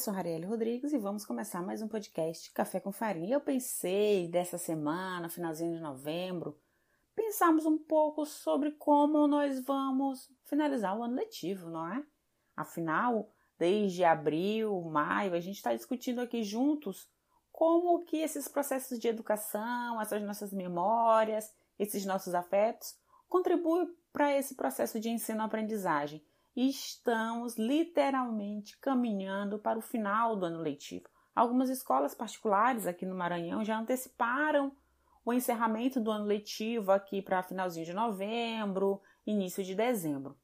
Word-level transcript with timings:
sou 0.00 0.14
Rarielle 0.14 0.46
Rodrigues 0.46 0.94
e 0.94 0.98
vamos 0.98 1.26
começar 1.26 1.62
mais 1.62 1.82
um 1.82 1.88
podcast 1.88 2.50
Café 2.52 2.80
com 2.80 2.90
Farinha. 2.90 3.34
Eu 3.34 3.40
pensei 3.40 4.26
dessa 4.28 4.56
semana, 4.56 5.28
finalzinho 5.28 5.74
de 5.74 5.80
novembro, 5.80 6.58
pensarmos 7.14 7.66
um 7.66 7.76
pouco 7.76 8.24
sobre 8.24 8.70
como 8.72 9.28
nós 9.28 9.62
vamos 9.62 10.32
finalizar 10.44 10.98
o 10.98 11.02
ano 11.02 11.16
letivo, 11.16 11.68
não 11.68 11.86
é? 11.92 12.02
Afinal, 12.56 13.30
desde 13.58 14.04
abril, 14.04 14.80
maio, 14.82 15.34
a 15.34 15.40
gente 15.40 15.56
está 15.56 15.74
discutindo 15.74 16.22
aqui 16.22 16.42
juntos 16.42 17.06
como 17.52 18.02
que 18.06 18.16
esses 18.16 18.48
processos 18.48 18.98
de 18.98 19.06
educação, 19.06 20.00
essas 20.00 20.22
nossas 20.22 20.50
memórias, 20.50 21.52
esses 21.78 22.06
nossos 22.06 22.34
afetos 22.34 22.96
contribuem 23.28 23.86
para 24.14 24.34
esse 24.34 24.54
processo 24.54 24.98
de 24.98 25.10
ensino-aprendizagem 25.10 26.24
estamos 26.56 27.56
literalmente 27.56 28.76
caminhando 28.78 29.58
para 29.58 29.78
o 29.78 29.82
final 29.82 30.36
do 30.36 30.46
ano 30.46 30.60
letivo. 30.60 31.08
Algumas 31.34 31.70
escolas 31.70 32.14
particulares 32.14 32.86
aqui 32.86 33.06
no 33.06 33.14
Maranhão 33.14 33.64
já 33.64 33.78
anteciparam 33.78 34.72
o 35.24 35.32
encerramento 35.32 36.00
do 36.00 36.10
ano 36.10 36.24
letivo 36.24 36.92
aqui 36.92 37.22
para 37.22 37.42
finalzinho 37.42 37.86
de 37.86 37.92
novembro, 37.92 39.00
início 39.26 39.62
de 39.62 39.74
dezembro. 39.74 40.36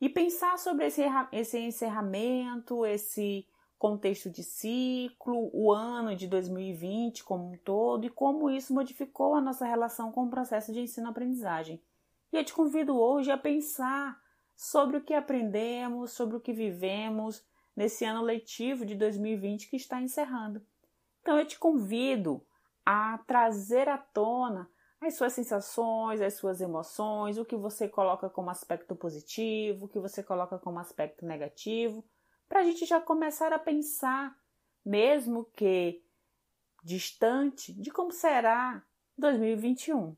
E 0.00 0.08
pensar 0.08 0.58
sobre 0.58 0.86
esse, 0.86 1.02
esse 1.32 1.58
encerramento, 1.58 2.84
esse 2.84 3.46
contexto 3.78 4.30
de 4.30 4.42
ciclo, 4.42 5.50
o 5.52 5.70
ano 5.72 6.16
de 6.16 6.26
2020 6.26 7.22
como 7.22 7.52
um 7.52 7.56
todo 7.58 8.06
e 8.06 8.10
como 8.10 8.50
isso 8.50 8.72
modificou 8.72 9.34
a 9.34 9.40
nossa 9.40 9.66
relação 9.66 10.10
com 10.10 10.24
o 10.24 10.30
processo 10.30 10.72
de 10.72 10.80
ensino-aprendizagem. 10.80 11.80
E 12.32 12.36
eu 12.36 12.44
te 12.44 12.52
convido 12.52 12.98
hoje 12.98 13.30
a 13.30 13.36
pensar 13.36 14.20
sobre 14.56 14.96
o 14.96 15.02
que 15.02 15.14
aprendemos, 15.14 16.12
sobre 16.12 16.36
o 16.36 16.40
que 16.40 16.52
vivemos 16.52 17.44
nesse 17.76 18.04
ano 18.04 18.22
letivo 18.22 18.84
de 18.84 18.94
2020 18.94 19.68
que 19.68 19.76
está 19.76 20.00
encerrando. 20.00 20.64
Então 21.20 21.38
eu 21.38 21.46
te 21.46 21.58
convido 21.58 22.46
a 22.84 23.18
trazer 23.26 23.88
à 23.88 23.98
tona 23.98 24.70
as 25.00 25.16
suas 25.16 25.32
sensações, 25.32 26.20
as 26.20 26.34
suas 26.34 26.60
emoções, 26.60 27.36
o 27.36 27.44
que 27.44 27.56
você 27.56 27.88
coloca 27.88 28.30
como 28.30 28.50
aspecto 28.50 28.96
positivo, 28.96 29.84
o 29.84 29.88
que 29.88 29.98
você 29.98 30.22
coloca 30.22 30.58
como 30.58 30.78
aspecto 30.78 31.26
negativo, 31.26 32.04
para 32.48 32.60
a 32.60 32.64
gente 32.64 32.86
já 32.86 33.00
começar 33.00 33.52
a 33.52 33.58
pensar, 33.58 34.36
mesmo 34.84 35.44
que 35.56 36.02
distante, 36.82 37.72
de 37.72 37.90
como 37.90 38.12
será 38.12 38.82
2021. 39.16 40.16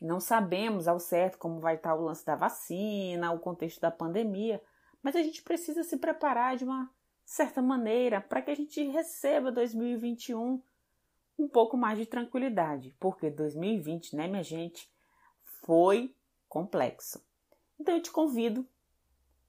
Não 0.00 0.20
sabemos 0.20 0.88
ao 0.88 0.98
certo 0.98 1.38
como 1.38 1.60
vai 1.60 1.76
estar 1.76 1.94
o 1.94 2.02
lance 2.02 2.24
da 2.24 2.36
vacina, 2.36 3.32
o 3.32 3.38
contexto 3.38 3.80
da 3.80 3.90
pandemia, 3.90 4.62
mas 5.02 5.16
a 5.16 5.22
gente 5.22 5.42
precisa 5.42 5.82
se 5.82 5.96
preparar 5.96 6.56
de 6.56 6.64
uma 6.64 6.90
certa 7.24 7.62
maneira 7.62 8.20
para 8.20 8.42
que 8.42 8.50
a 8.50 8.54
gente 8.54 8.82
receba 8.88 9.50
2021 9.50 10.62
um 11.38 11.48
pouco 11.48 11.76
mais 11.76 11.98
de 11.98 12.06
tranquilidade, 12.06 12.94
porque 13.00 13.30
2020, 13.30 14.14
né, 14.14 14.28
minha 14.28 14.42
gente, 14.42 14.90
foi 15.64 16.14
complexo. 16.48 17.24
Então 17.78 17.96
eu 17.96 18.02
te 18.02 18.10
convido 18.10 18.66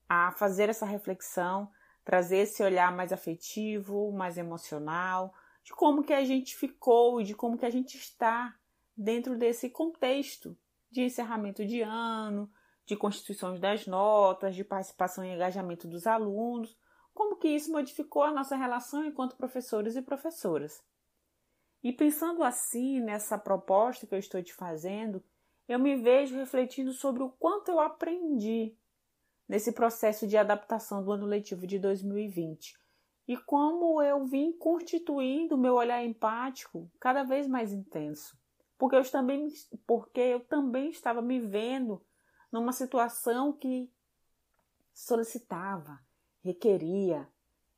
a 0.10 0.32
fazer 0.32 0.70
essa 0.70 0.86
reflexão, 0.86 1.70
trazer 2.04 2.38
esse 2.38 2.64
olhar 2.64 2.96
mais 2.96 3.12
afetivo, 3.12 4.12
mais 4.12 4.38
emocional, 4.38 5.34
de 5.64 5.74
como 5.74 6.04
que 6.04 6.14
a 6.14 6.24
gente 6.24 6.56
ficou 6.56 7.20
e 7.20 7.24
de 7.24 7.34
como 7.34 7.58
que 7.58 7.66
a 7.66 7.70
gente 7.70 7.98
está 7.98 8.56
dentro 8.96 9.38
desse 9.38 9.70
contexto 9.70 10.58
de 10.90 11.02
encerramento 11.02 11.66
de 11.66 11.82
ano, 11.82 12.50
de 12.86 12.96
constituições 12.96 13.60
das 13.60 13.86
notas, 13.86 14.56
de 14.56 14.64
participação 14.64 15.26
e 15.26 15.34
engajamento 15.34 15.88
dos 15.88 16.06
alunos, 16.08 16.78
como 17.14 17.38
que 17.38 17.48
isso 17.48 17.72
modificou 17.72 18.24
a 18.24 18.32
nossa 18.32 18.56
relação 18.56 19.04
enquanto 19.06 19.38
professores 19.38 19.96
e 19.96 20.02
professoras. 20.02 20.84
E 21.84 21.92
pensando 21.92 22.44
assim 22.44 23.00
nessa 23.00 23.38
proposta 23.38 24.08
que 24.08 24.14
eu 24.14 24.20
estou 24.20 24.42
te 24.42 24.54
fazendo, 24.54 25.24
eu 25.68 25.80
me 25.80 25.96
vejo 25.96 26.36
refletindo 26.36 26.94
sobre 26.94 27.24
o 27.24 27.30
quanto 27.30 27.70
eu 27.70 27.80
aprendi 27.80 28.78
nesse 29.48 29.72
processo 29.72 30.28
de 30.28 30.38
adaptação 30.38 31.04
do 31.04 31.12
ano 31.12 31.26
letivo 31.26 31.66
de 31.68 31.80
2020 31.80 32.76
e 33.28 33.38
como 33.38 34.02
eu 34.02 34.26
vim 34.26 34.52
constituindo 34.52 35.58
meu 35.58 35.76
olhar 35.76 36.04
empático 36.04 36.92
cada 37.00 37.24
vez 37.24 37.48
mais 37.48 37.72
intenso 37.72 38.38
porque 38.78 38.96
eu 38.96 39.10
também, 39.10 39.48
porque 39.86 40.20
eu 40.20 40.40
também 40.40 40.90
estava 40.90 41.22
me 41.22 41.40
vendo 41.40 42.02
numa 42.52 42.72
situação 42.72 43.54
que 43.54 43.92
solicitava, 44.94 46.00
requeria 46.44 47.28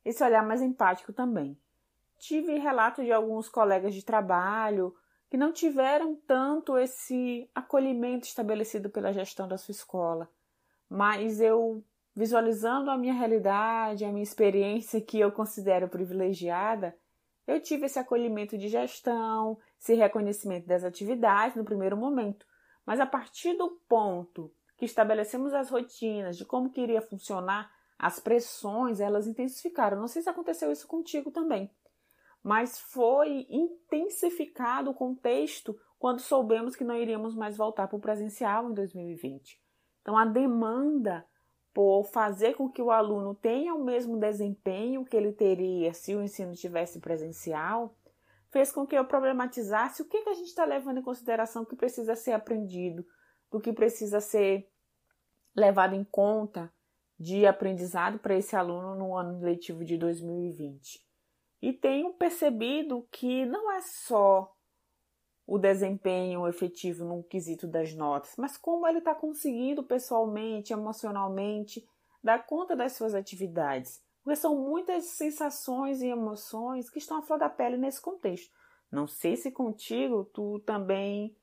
esse 0.04 0.22
olhar 0.22 0.46
mais 0.46 0.62
empático 0.62 1.12
também. 1.12 1.58
Tive 2.18 2.58
relatos 2.58 3.04
de 3.04 3.12
alguns 3.12 3.48
colegas 3.48 3.94
de 3.94 4.04
trabalho 4.04 4.94
que 5.28 5.36
não 5.36 5.52
tiveram 5.52 6.16
tanto 6.26 6.78
esse 6.78 7.50
acolhimento 7.54 8.26
estabelecido 8.26 8.88
pela 8.88 9.12
gestão 9.12 9.46
da 9.46 9.58
sua 9.58 9.72
escola, 9.72 10.30
mas 10.88 11.40
eu 11.40 11.84
visualizando 12.14 12.90
a 12.90 12.98
minha 12.98 13.12
realidade, 13.12 14.04
a 14.04 14.10
minha 14.10 14.22
experiência 14.22 15.00
que 15.00 15.20
eu 15.20 15.30
considero 15.30 15.88
privilegiada, 15.88 16.96
eu 17.48 17.58
tive 17.62 17.86
esse 17.86 17.98
acolhimento 17.98 18.58
de 18.58 18.68
gestão, 18.68 19.58
esse 19.80 19.94
reconhecimento 19.94 20.66
das 20.66 20.84
atividades 20.84 21.56
no 21.56 21.64
primeiro 21.64 21.96
momento, 21.96 22.46
mas 22.84 23.00
a 23.00 23.06
partir 23.06 23.54
do 23.56 23.70
ponto 23.88 24.52
que 24.76 24.84
estabelecemos 24.84 25.54
as 25.54 25.70
rotinas 25.70 26.36
de 26.36 26.44
como 26.44 26.70
que 26.70 26.82
iria 26.82 27.00
funcionar, 27.00 27.72
as 27.98 28.20
pressões 28.20 29.00
elas 29.00 29.26
intensificaram. 29.26 29.98
Não 29.98 30.06
sei 30.06 30.20
se 30.20 30.28
aconteceu 30.28 30.70
isso 30.70 30.86
contigo 30.86 31.30
também, 31.30 31.70
mas 32.42 32.78
foi 32.78 33.46
intensificado 33.48 34.90
o 34.90 34.94
contexto 34.94 35.74
quando 35.98 36.20
soubemos 36.20 36.76
que 36.76 36.84
não 36.84 36.94
iríamos 36.94 37.34
mais 37.34 37.56
voltar 37.56 37.88
para 37.88 37.96
o 37.96 38.00
presencial 38.00 38.70
em 38.70 38.74
2020. 38.74 39.58
Então 40.02 40.18
a 40.18 40.26
demanda 40.26 41.26
por 41.78 42.02
fazer 42.06 42.54
com 42.54 42.68
que 42.68 42.82
o 42.82 42.90
aluno 42.90 43.36
tenha 43.36 43.72
o 43.72 43.84
mesmo 43.84 44.18
desempenho 44.18 45.04
que 45.04 45.16
ele 45.16 45.30
teria 45.30 45.94
se 45.94 46.12
o 46.12 46.20
ensino 46.20 46.52
tivesse 46.52 46.98
presencial, 46.98 47.94
fez 48.50 48.72
com 48.72 48.84
que 48.84 48.96
eu 48.96 49.04
problematizasse 49.04 50.02
o 50.02 50.04
que, 50.04 50.24
que 50.24 50.28
a 50.28 50.34
gente 50.34 50.48
está 50.48 50.64
levando 50.64 50.98
em 50.98 51.04
consideração 51.04 51.64
que 51.64 51.76
precisa 51.76 52.16
ser 52.16 52.32
aprendido, 52.32 53.06
do 53.48 53.60
que 53.60 53.72
precisa 53.72 54.18
ser 54.18 54.68
levado 55.54 55.94
em 55.94 56.02
conta 56.02 56.68
de 57.16 57.46
aprendizado 57.46 58.18
para 58.18 58.34
esse 58.34 58.56
aluno 58.56 58.96
no 58.96 59.16
ano 59.16 59.40
letivo 59.40 59.84
de 59.84 59.96
2020. 59.96 61.00
E 61.62 61.72
tenho 61.72 62.12
percebido 62.12 63.06
que 63.08 63.46
não 63.46 63.70
é 63.70 63.80
só 63.82 64.52
o 65.48 65.56
desempenho 65.56 66.46
efetivo 66.46 67.06
no 67.06 67.22
quesito 67.22 67.66
das 67.66 67.94
notas, 67.94 68.34
mas 68.36 68.58
como 68.58 68.86
ele 68.86 68.98
está 68.98 69.14
conseguindo 69.14 69.82
pessoalmente, 69.82 70.74
emocionalmente, 70.74 71.88
dar 72.22 72.44
conta 72.44 72.76
das 72.76 72.92
suas 72.92 73.14
atividades. 73.14 74.04
Porque 74.22 74.36
são 74.36 74.54
muitas 74.54 75.06
sensações 75.06 76.02
e 76.02 76.08
emoções 76.08 76.90
que 76.90 76.98
estão 76.98 77.16
à 77.16 77.22
flor 77.22 77.38
da 77.38 77.48
pele 77.48 77.78
nesse 77.78 77.98
contexto. 77.98 78.54
Não 78.92 79.06
sei 79.06 79.36
se 79.36 79.50
contigo 79.50 80.26
tu 80.34 80.60
também 80.66 81.34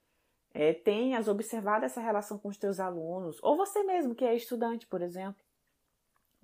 é, 0.53 0.71
tenhas 0.71 1.27
observado 1.27 1.83
essa 1.83 1.99
relação 1.99 2.38
com 2.38 2.49
os 2.49 2.57
teus 2.57 2.79
alunos, 2.79 3.39
ou 3.41 3.57
você 3.57 3.81
mesmo 3.83 4.13
que 4.13 4.23
é 4.23 4.35
estudante, 4.35 4.85
por 4.85 5.01
exemplo. 5.01 5.44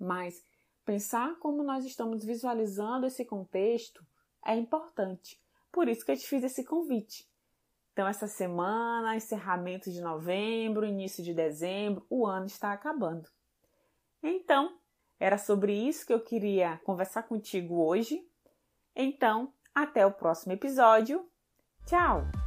Mas 0.00 0.44
pensar 0.84 1.38
como 1.38 1.62
nós 1.62 1.84
estamos 1.84 2.24
visualizando 2.24 3.06
esse 3.06 3.24
contexto 3.24 4.04
é 4.44 4.56
importante. 4.56 5.40
Por 5.70 5.88
isso 5.88 6.04
que 6.04 6.10
eu 6.10 6.16
te 6.16 6.26
fiz 6.26 6.42
esse 6.42 6.64
convite. 6.64 7.30
Então, 7.92 8.08
essa 8.08 8.26
semana, 8.26 9.16
encerramento 9.16 9.90
de 9.90 10.00
novembro, 10.00 10.86
início 10.86 11.22
de 11.22 11.34
dezembro, 11.34 12.06
o 12.08 12.26
ano 12.26 12.46
está 12.46 12.72
acabando. 12.72 13.28
Então, 14.22 14.78
era 15.20 15.36
sobre 15.36 15.74
isso 15.74 16.06
que 16.06 16.12
eu 16.12 16.20
queria 16.20 16.80
conversar 16.84 17.24
contigo 17.24 17.84
hoje. 17.84 18.26
Então, 18.96 19.52
até 19.74 20.06
o 20.06 20.12
próximo 20.12 20.52
episódio. 20.52 21.28
Tchau! 21.86 22.41